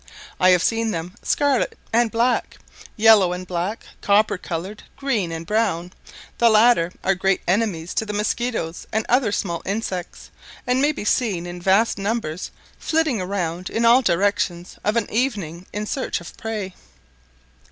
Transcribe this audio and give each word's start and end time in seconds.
I 0.39 0.49
have 0.49 0.63
seen 0.63 0.89
them 0.89 1.13
scarlet 1.21 1.77
and 1.93 2.09
black, 2.09 2.57
yellow 2.97 3.33
and 3.33 3.45
black, 3.45 3.85
copper 4.01 4.35
coloured, 4.35 4.81
green, 4.95 5.31
and 5.31 5.45
brown; 5.45 5.93
the 6.39 6.49
latter 6.49 6.91
are 7.03 7.13
great 7.13 7.41
enemies 7.47 7.93
to 7.93 8.05
the 8.07 8.11
mosquitoes 8.11 8.87
and 8.91 9.05
other 9.07 9.31
small 9.31 9.61
insects, 9.63 10.31
and 10.65 10.81
may 10.81 10.91
be 10.91 11.05
seen 11.05 11.45
in 11.45 11.61
vast 11.61 11.99
numbers 11.99 12.49
flitting 12.79 13.21
around 13.21 13.69
in 13.69 13.85
all 13.85 14.01
directions 14.01 14.79
of 14.83 14.95
an 14.95 15.07
evening 15.11 15.67
in 15.71 15.85
search 15.85 16.19
of 16.19 16.35
prey. 16.35 16.73